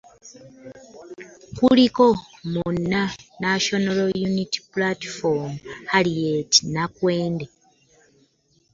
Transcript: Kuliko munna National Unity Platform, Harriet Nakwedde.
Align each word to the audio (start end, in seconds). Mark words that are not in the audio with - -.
Kuliko 1.57 2.05
munna 2.51 3.01
National 3.47 3.99
Unity 4.27 4.59
Platform, 4.73 5.51
Harriet 5.91 6.51
Nakwedde. 6.73 7.45